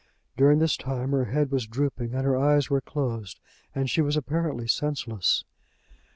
[0.35, 3.39] During this time her head was drooping, and her eyes were closed,
[3.75, 5.43] and she was apparently senseless.